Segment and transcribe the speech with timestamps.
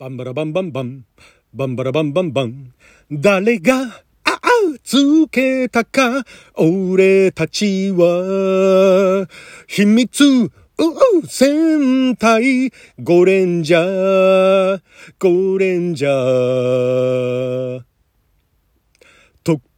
[0.00, 1.04] バンバラバンバンバン。
[1.52, 2.72] バンバラバンバンバン。
[3.12, 3.90] 誰が、あ
[4.24, 4.40] あ、
[4.82, 9.28] つけたか、俺たちは、
[9.66, 10.50] 秘密、うう、
[11.28, 14.80] 戦隊、ゴレンジャー、
[15.18, 17.89] ゴレンジャー。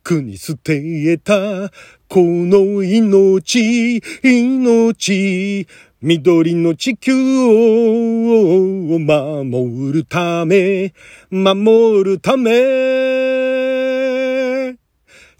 [0.02, 1.70] とっくに捨てた、
[2.08, 5.68] この命、命、
[6.00, 10.92] 緑の地球を守るため、
[11.30, 12.52] 守るため、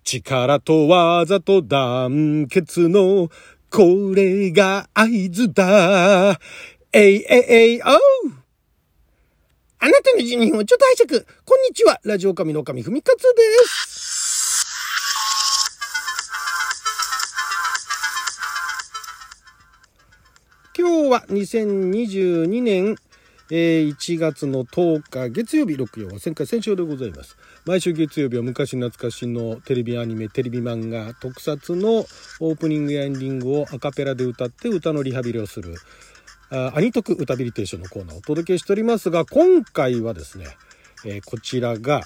[0.05, 3.31] 力と技と団結の
[3.69, 6.39] これが合図だ。
[6.93, 7.89] えいえいえいおう
[9.81, 11.27] あなたの12分をちょっと拝借。
[11.45, 11.99] こんにちは。
[12.05, 13.27] ラジオ神の神ふみかつで
[13.67, 14.02] す。
[21.13, 22.97] は2022年、
[23.51, 27.37] えー1月の10日月曜日6曜は旋回戦勝でございます。
[27.67, 35.75] 毎週月曜日は昔懐かしのテレビアニメ、テレビ漫画、特撮のオープニングやエンディングをアカペラで歌って歌のリハビリをする、
[36.49, 40.47] あアニトク歌ビリテーションのコーナーをお届けしておりますが、今回はですね、
[41.05, 42.01] えーこちらが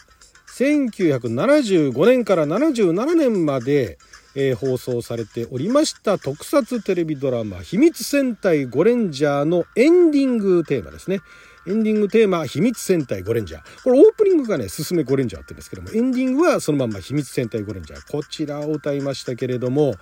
[0.48, 3.98] 1975年から77年まで、
[4.36, 11.20] えー放送されておりました特撮テレビドラマ「秘密戦隊ゴレンジャー」のエンディングテーマですね。
[11.66, 13.82] エンディングテーマ、秘密戦隊ゴレンジャー。
[13.82, 18.02] これオープニングがね、すすめゴレンジャーって言うんですけども、エンディングはそのまんま秘密戦隊ゴレンジャー。
[18.08, 19.96] こちらを歌いましたけれども、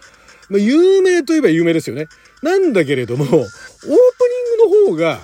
[0.51, 2.09] まあ、有名といえば有名ですよね。
[2.43, 3.47] なんだけれども、オープニン
[4.71, 5.21] グの方が、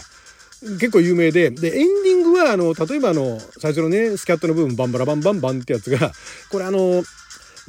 [0.78, 6.10] 結構有名で、で、エンディングは、あの、例えばあの、最初のね、スキャットの部分、バンバラバンバンバンってやつが、
[6.50, 7.04] これあの、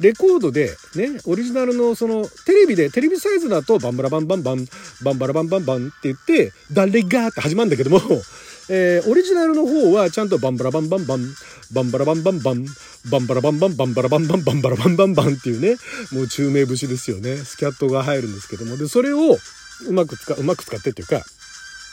[0.02, 4.66] レコードで、ね、オリジナルのその、テレビで、テレビサイズだと、バンバラバンバンバン、
[5.02, 8.00] バンバラバンバンバンって言って、誰がって始まるんだけども、
[8.68, 11.34] えーオリジナルの方はちゃんとバンバラバンバンバン、
[11.72, 12.66] バンバラバンバンバン、
[13.10, 15.76] バンバラバンバンバンバラバンバンバンバラバンバンバンっていうね、
[16.12, 17.36] もう中名節ですよね。
[17.36, 19.38] スキャットが入るんですけども、で、それを
[19.86, 21.24] うまく使う、うまく使ってっていうか、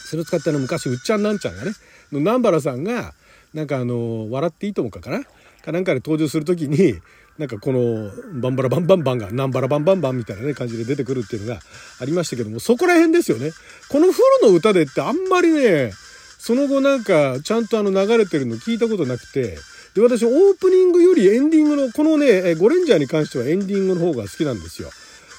[0.09, 1.71] それを使ってあの昔うっちゃんなんちゃんがね
[2.11, 3.13] の南原さんが
[3.53, 5.23] なんかあの「笑っていいともか」かな？
[5.63, 6.95] かなんかで登場する時に
[7.39, 11.61] なんかこのバンバラバンバンバンが南原バラバンバンバンみたいなね感じで出てくるっていうのが
[12.01, 13.51] ありましたけどもそこら辺ですよね。
[13.89, 15.93] このフルの歌でってあんまりね
[16.37, 19.57] その後なんかちゃんとあの流れてるの聞いたことなくて
[19.95, 24.89] で私オープニングよりエンディングのこのねゴレンジャーに関してはエンディングの方が好きなんですよ。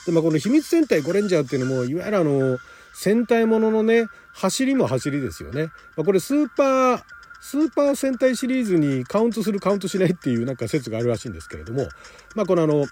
[0.07, 2.59] でまあこの秘密戦隊ゴレンジャーっていうのもいわゆるあの
[2.95, 5.65] 戦隊もののね走りも走りですよね。
[5.97, 7.03] まあ、これスーパー
[7.41, 11.89] スーパー戦隊シリーズにカウントするカウントしないっていうなんか説があるらしいんですけれども
[12.35, 12.85] まあこのあの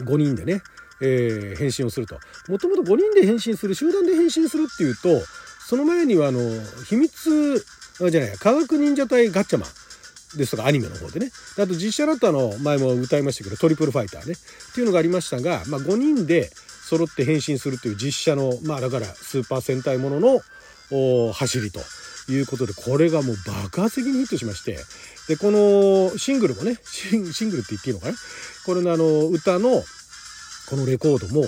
[0.00, 0.62] 5人でね、
[1.00, 2.18] えー変身をすると。
[2.48, 5.08] もともと5人で変身する集団で変身するっていうと
[5.66, 6.40] その前にはあの
[6.86, 7.64] 秘密
[8.10, 11.30] じゃない科学忍者隊ガッチャマンですとかアニメの方でね。
[11.58, 14.34] あと実写だとあの前も歌いましたけどトリプルファイターね。
[14.34, 16.50] っていうのがありましたが、まあ、5人で
[16.88, 21.80] 揃って変身するという実写のまあだからスーパー戦隊ものの走りと。
[22.28, 24.78] いうことでこれがもう爆発的にヒットしまして
[25.28, 28.14] でこのシングルもねシングルって言っていいのかな？
[28.66, 29.82] これのあの歌の
[30.68, 31.46] このレコードも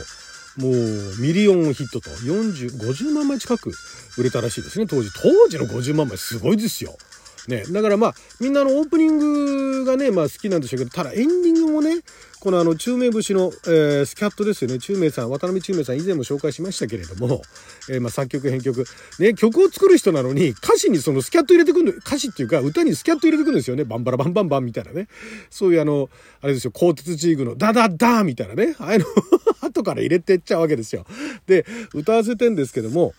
[0.57, 3.73] もうミリオンヒットと40、50万枚近く
[4.19, 5.11] 売れたらしいですね、当時。
[5.13, 6.97] 当時の50万枚すごいですよ。
[7.49, 11.97] ね、だからまあみんなのオープニングがね、まあ、好きなんでしょうけどただエンディングもね
[12.41, 14.79] このあの中名節の、えースキャットですよね。
[14.79, 17.43] 中名さん渡辺中名さん以前も紹介しましたけれども、
[17.91, 18.87] えーまあ、作曲編曲。
[19.19, 23.85] ね曲を作る人なのに歌詞にそのスキャット入れてくる歌詞っていうか歌にスキャット入れてくるんですよね。
[23.85, 25.09] バンバラバンバンバンみたいなね。
[25.51, 26.09] そういうあの
[26.41, 26.71] あれですよ。
[26.73, 28.75] 鋼鉄チーグのダダダーみたいなね。
[28.79, 29.07] ああいうの
[29.61, 31.05] 後から入れてっちゃうわけですよ。
[31.47, 33.13] で歌わせてんですけども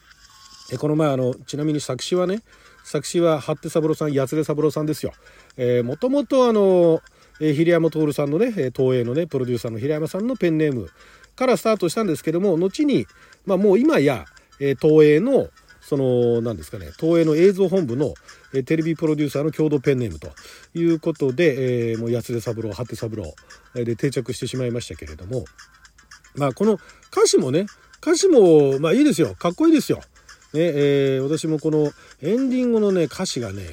[0.72, 2.42] えこの前あのちなみに作詞はね
[2.84, 5.14] 作詞は八手三郎さん八出三郎さんですよ。
[5.58, 7.02] えー、もともとあの、
[7.42, 10.90] え平山徹さんのね東映のねプロデューサーの平山さんのペンネーム
[11.36, 13.08] からスタートしたんですけども後に、
[13.46, 14.26] まあ、もう今や、
[14.60, 15.50] え東映の
[15.82, 18.14] その何ですかね東映の映像本部の、
[18.54, 20.30] えテレビプロデューサーの共同ペンネームと
[20.76, 23.34] いうことで、えーもう八出三郎八手三郎
[23.74, 25.46] で定着してしまいましたけれども
[26.36, 26.78] まあこの
[27.12, 27.66] 歌詞もね
[28.02, 29.98] 歌詞もまあいいですよかっこいいですよ。
[29.98, 30.04] ね
[30.54, 31.92] えー私もこの
[32.22, 33.64] エンディングのね歌詞がね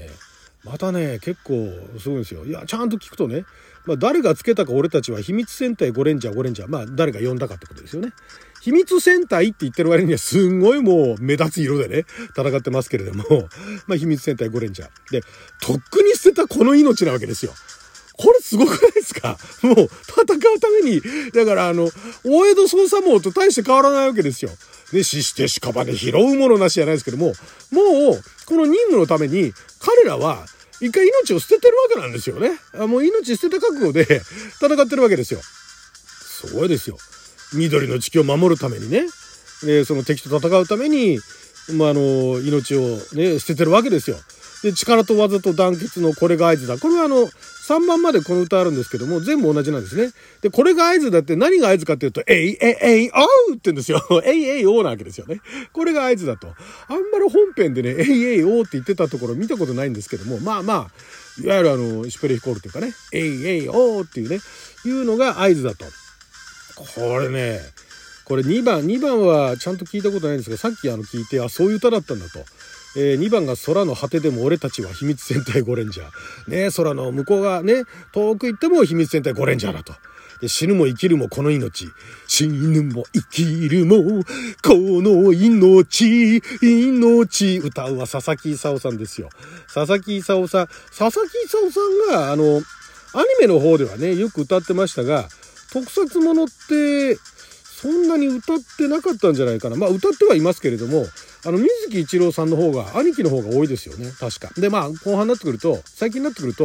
[0.71, 1.69] またね結構
[1.99, 2.45] すごいんですよ。
[2.45, 3.45] いやちゃんと聞くとね、
[3.87, 8.13] まあ、誰がつけたか俺たちは秘密戦隊ゴレンジャーゴレンジャーまあ誰が呼んだかってことですよね。
[8.61, 12.05] 秘密戦隊って言ってる割にはすんごいもう目立つ色でね
[12.37, 13.25] 戦ってますけれども
[13.87, 15.23] まあ秘密戦隊ゴレンジャーで
[15.63, 17.53] とっくに捨てたこの命なわけですよ。
[18.21, 19.39] これすごくないですか？
[19.63, 21.01] もう戦うために、
[21.33, 21.89] だからあの、
[22.25, 24.51] 大江戸捜査網と大して変わらないわけですよ。
[24.93, 27.35] で、死して屍拾うものなしじゃないですけども、もう、
[28.45, 30.47] この任務のために、彼らは
[30.81, 32.59] 一回命を捨ててるわけなんですよね。
[32.75, 34.05] あもう命捨てた覚悟で
[34.61, 35.41] 戦ってるわけですよ。
[35.43, 36.97] すごいですよ。
[37.55, 39.07] 緑の地球を守るためにね、
[39.63, 41.19] でその敵と戦うために、
[41.75, 44.17] まあ、あの命をね捨ててるわけですよ。
[44.63, 46.79] で力と技と団結のこれが合図だ。
[46.79, 47.29] これはあの
[47.69, 50.11] 3番までこの歌あるんですけども、全部同じなんですね。
[50.41, 54.03] で、これが合図だって何が合図かっていうと、えい、えい、えい、おうって言うんですよ。
[54.25, 55.43] えい、えい、おうなわけですよね。
[55.75, 56.49] これが合図だと。
[56.49, 64.41] あんまり本編でね、えい、えい、おうって言ってたところ見たことないんですけども、まあまあ、いわゆるあの、シュペレヒコールというかね、えい、えい、おうっていうね、
[64.87, 65.85] いうのが合図だと。
[66.75, 67.61] これね、
[68.25, 72.45] これ2番、2番はちゃんと聞いたことないんですが、さっきあの聞いて、あ、そういう歌だったんだと。
[72.97, 76.51] えー、2番が空の果てでも俺たちは秘密戦隊ゴレンジャー。
[76.51, 79.95] ね、空の向こうがね、遠く行っても秘密戦隊ゴレンジャーだと。
[80.47, 81.89] 死ぬも生きるもこの命。
[82.29, 83.97] 死ぬも生きるも
[84.63, 86.41] この命。
[86.63, 87.59] 命。
[87.59, 89.31] 歌うは佐々木勲さんですよ。
[89.73, 90.67] 佐々木勲さん。
[90.97, 92.63] 佐々木勲さんが、あの、
[93.15, 95.29] アニメの方ではね、よく歌ってましたが、
[95.73, 97.19] 特撮ものって、
[97.81, 99.77] そんなに歌ってなかったんじゃないかな。
[99.77, 101.07] まあ歌ってはいますけれども、
[101.49, 104.13] あの、水木一郎さんの方が、兄貴の方が多いですよね。
[104.21, 104.51] 確か。
[104.61, 106.65] で、まあ、後半になってくると、最近になってくると、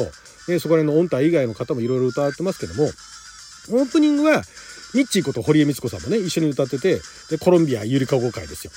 [0.49, 2.89] ね、そこら辺の音体以外の方もいろいろ歌ってますけども、
[3.71, 4.43] オープニングは、
[4.93, 6.99] ミッチーこと堀江光子さんもね、一緒に歌ってて、
[7.29, 8.71] で、コロンビアゆりかご会ですよ。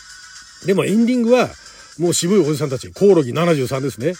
[0.64, 1.50] でもエンディングは、
[1.98, 4.14] もう渋いおじさんたち、コオロギ73ですね。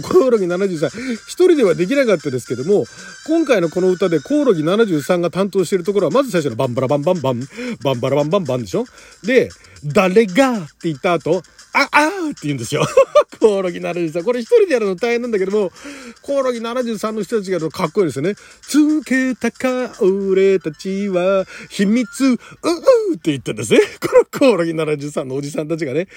[0.00, 2.84] コオロギ73、一人ではできなかったですけども、
[3.26, 7.40] 今回のこの歌でコオロギ73が担当しているところは、まず最初のバンバラバンバンバン、
[7.82, 8.84] バンバラバンバンバンでしょ？
[9.24, 9.50] で、
[9.84, 10.58] 誰が？
[10.58, 11.42] って言った後、
[11.72, 12.86] あ、あーって言うんですよ。
[13.40, 14.24] コオロギ73。
[14.24, 15.70] これ一人でやるの大変なんだけども、
[16.22, 18.34] コオロギ73の人たちがやるとかっこいいですよね。
[18.62, 22.36] つけたか、俺たちは、秘密、うう
[23.14, 23.80] って言ってんですね。
[24.00, 26.08] このコオロギ73のおじさんたちがね。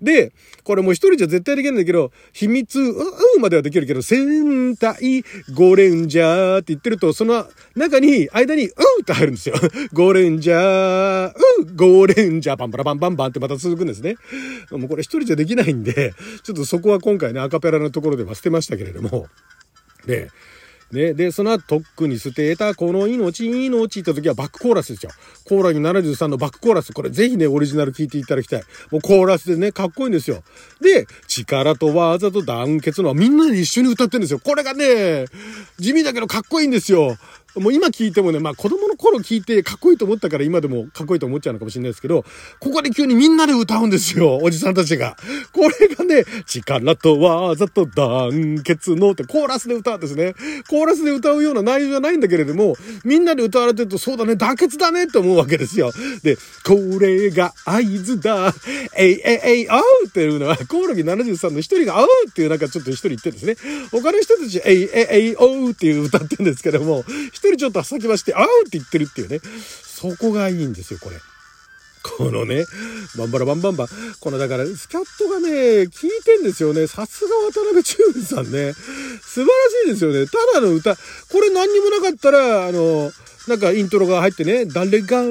[0.00, 0.32] で、
[0.64, 5.24] これもう一人じゃ絶対できないんだけど、秘密、ううまではできるけど、戦隊
[5.54, 7.46] ゴレンジャーって言ってると、その
[7.76, 8.72] 中に、間に、う
[9.02, 9.54] って入るんですよ。
[9.92, 11.32] ゴレンジャー、
[11.62, 14.16] うゴレンジャー、パンパラパンパンパンってまた続くんですね。
[14.70, 19.28] もうこれ一人じゃできないんで、ちょっとそこは今回ね、アカペラのところでは捨てましたけれども。
[20.06, 20.30] で、
[20.92, 25.12] ね、で、その後、とっくに捨てた、この命、命って時はバックコーラスですよ。
[25.44, 26.92] コーラギ73のバックコーラス。
[26.92, 28.62] これぜひね、オリジナル聴いていただきたい。
[28.90, 30.42] もうコーラスでね、かっこいいんですよ。
[30.80, 34.40] で、力と技と団結のはみんなで一緒に歌ってるんですよ。
[34.40, 35.26] これがね、
[35.78, 37.16] 地味だけどかっこいいんですよ。
[37.56, 42.24] もう今聞いてもね、まあ子供の頃聞いてかっこいいと思ったから今でもかっこいいと思っちゃうのかもしれないですけど、
[42.60, 45.16] ここで急にみんなで歌うんですよ、おじさんたちが。
[45.52, 50.34] これがね、力と技と団結のってコーラスで歌うんですね。
[50.68, 55.92] コーラスで歌うような内容じゃないんだけれども、みんなで歌われてるとそうだね、団結だねって思うわけですよ。
[56.22, 58.54] で、これが合図だ、
[58.96, 63.56] えいえいえい、あうっていうのは、コオロギ73の一人があうっていうなんかちょっと一人言ってるんですね。
[63.90, 67.04] 他の人たち、えいえいえい、おうっていう歌ってるんですけども、
[67.40, 69.40] 一人ちょっと先走って、あうって言ってるっていうね。
[69.82, 71.16] そこがいいんですよ、これ。
[72.02, 72.64] このね、
[73.16, 73.88] バンバラバンバンバン。
[74.20, 75.48] このだから、スキャットがね、
[75.82, 76.86] 聞いてんですよね。
[76.86, 78.72] さすが渡辺忠文さんね。
[79.22, 79.46] 素晴ら
[79.84, 80.26] しいですよね。
[80.26, 81.00] ただの歌、こ
[81.40, 83.10] れ何にもなかったら、あの、
[83.48, 85.22] なんかイントロが入ってね、誰が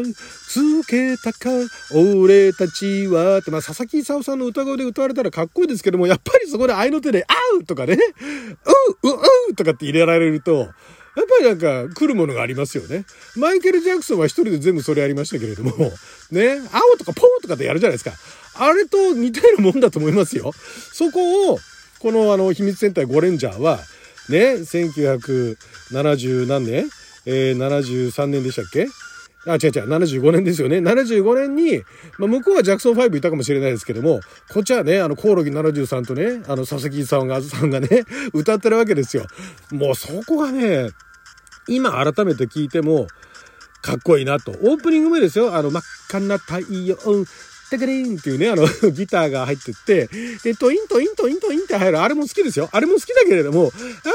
[0.48, 1.50] つけたか、
[1.94, 7.98] 俺たちは、って、まあ、佐々木勲さんの歌声で歌われたらかっこいいですけども、やっぱりそこで合いの手で、あうとかね、う、
[9.10, 9.12] う、
[9.52, 10.70] う、とかって入れられると、
[11.16, 13.06] やっぱりなんか来るものがありますよね。
[13.36, 15.72] マイケル・ジャクソンは一人で全部それやりましたけれども、
[16.32, 18.14] ね、青とかポーとかでやるじゃないですか。
[18.56, 20.54] あれと似たようなもんだと思いますよ。
[20.94, 21.60] そこを、
[22.00, 23.80] このあの、秘密戦隊ゴレンジャーは、
[24.30, 26.90] ね、1970何年？
[27.26, 28.88] えー、73年でしたっけ？
[29.46, 30.78] あ、違う違う、75年ですよね。
[30.78, 31.84] 75年に、
[32.18, 34.20] まあ、向こうはジャクソン5いたかもしれないですけども、
[34.52, 37.88] こっちはね、あの、コオロギ73とね、あの、佐々木さんが、さんがね、
[38.34, 39.26] 歌ってるわけですよ。
[39.72, 40.90] もうそこがね、
[41.68, 43.08] 今改めて聞いても、
[43.82, 44.52] かっこいいなと。
[44.52, 45.56] オープニングもですよ。
[45.56, 46.98] あの、真っ赤な太陽、
[47.70, 50.10] テクリーンっていうね、あの、ギターが入ってって、
[50.44, 52.70] で、トイントイントイントインって入る、あれも好きですよ。
[52.72, 53.72] あれも好きだけれども、やっ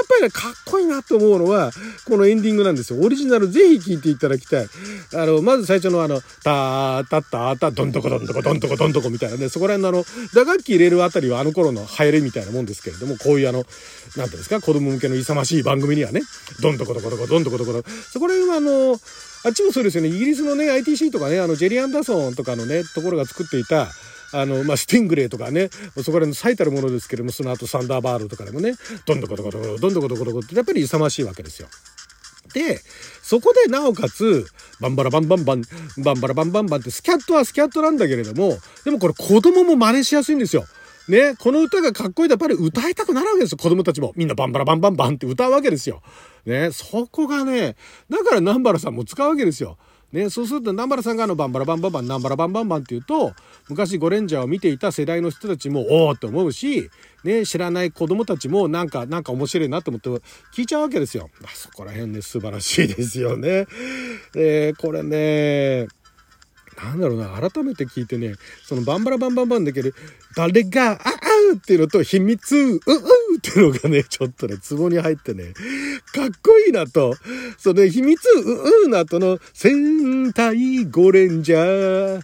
[0.08, 1.70] ぱりね、かっこいいなと思うのは、
[2.04, 3.00] このエンディングなんですよ。
[3.00, 4.66] オリジナルぜひ聴いていただきたい。
[5.14, 13.64] あの、まず最初のあの、タータッタータ、ドントコドントコドントコドントコみたいなね、そこら辺のあの、打楽器入れるあたりはあの頃の流行りみたいなもんですけれども、こういうあの、
[14.16, 16.22] なんていうんですか、子供向けの勇ましい番組にはね、
[16.60, 19.00] ドントコドコドコドントコドコド、そこら辺はあの、
[19.44, 20.08] あっちもそうですよね。
[20.08, 23.88] イギリスのね、ITC とかね、あの、ジェリー・アンダーソンとかのね、ところが作っていた、
[24.32, 28.74] あの、まあ、スティングレイとかね、そこら辺の最たるものですけれども、その後サンダーバールとかでもね、
[29.06, 31.68] どんどこどこどこ、どんどこどこどこってやっぱり勇ましいわけですよ。
[32.52, 32.80] で、
[33.22, 34.46] そこでなおかつ、
[34.80, 35.62] バンバラバンバンバン、
[35.98, 40.64] バンバラバンバンバンってスキャットはスキャットなんだけれども、でもこれ子供も真似しやすいんですよ。
[41.08, 43.58] ね、この歌がかっこいいとやっぱり歌いたくなるわけですよ。
[43.58, 44.12] 子供たちも。
[44.16, 46.02] みんなバンバラバンバンバンって歌うわけですよ。
[46.46, 47.76] ね、そこがね、
[48.08, 49.76] だから南原さんも使うわけですよ。
[50.12, 53.34] ね、そうすると南原さんがあのバンバラバンバンバン、南原バンバンバンって言うと、
[53.68, 56.88] 昔ゴレンジャーを見ていた世代の人たちも、おおって思うし、
[57.24, 60.10] ね、知らない子供たちもなんか、なんか面白いなと思って
[60.54, 61.30] 聞いちゃうわけですよ。
[61.42, 63.66] あそこら辺ね、素晴らしいですよね。
[64.36, 65.88] えー、これね、
[66.82, 69.90] なんだろうな、改めて聞いてね、そのバンバラバンバンバンだけど、
[70.36, 71.00] 誰が、あ、あ
[71.52, 75.52] うっていうのと、秘密、う、うっていうのがね、ちょっとね、ツボに入ってね、
[76.12, 77.14] かっこいいなと、
[77.58, 82.22] その秘密、う、うの後の、戦隊ゴレンジャー、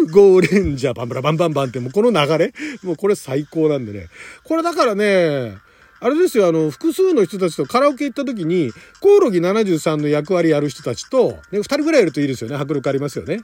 [0.00, 4.08] う、ゴレンジャー、バンバラバンバンバンって、もうこの流れ、もうこれ最高なんでね。
[4.44, 5.58] これだからね、
[6.06, 8.70] あれですよ、あの、複数の人たちとカラオケ行った時に、
[9.00, 12.54] コオロギ73の役割やる人たちと、ね、二人ぐらいいるといいですよね。
[12.54, 13.38] 迫力ありますよね。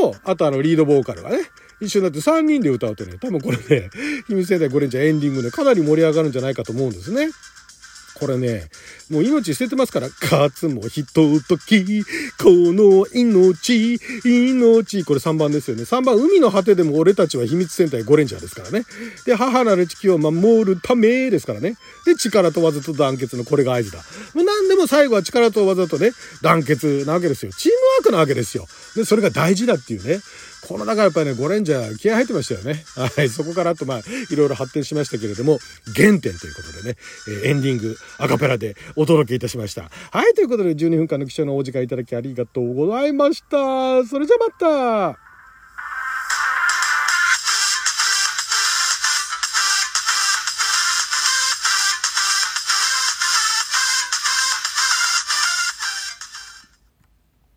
[0.00, 1.38] と、あとあの、リードボーカルがね、
[1.80, 3.90] 一緒になって3人で歌うとね、多分これね、
[4.26, 7.28] 秘密世代ゴレンジャーエンディングでかなり盛り上がるんじゃないかと思うんですね。
[8.14, 8.68] これね、
[9.10, 12.04] もう命捨ててますから、勝つもひととき、
[12.38, 15.82] この命、命、これ3番ですよね。
[15.82, 18.84] 3番、海の果てでも俺たちは秘密戦隊ゴレンジャーですからね。
[19.26, 21.76] で、母なる地球を守るためですからね。
[22.06, 23.98] で、力と技と団結のこれが合図だ。
[24.34, 27.52] もう何でも最後は力と技とね、団結なわけですよ。
[27.56, 28.66] チームワークなわけですよ。
[28.96, 30.20] で、それが大事だっていうね。
[30.68, 32.84] この中やっぱりね、ゴレンジャー気合入ってましたよね。
[32.96, 33.28] はい。
[33.28, 33.98] そこからあとまあ、
[34.30, 35.58] いろいろ発展しましたけれども、
[35.94, 36.96] 原点ということでね、
[37.44, 39.90] え、エンディング、アカペラでお届けいたしました。
[40.10, 40.34] はい。
[40.34, 44.06] ということで、12分間の貴重なお時間いただきありがとうございました。
[44.06, 45.31] それじゃまた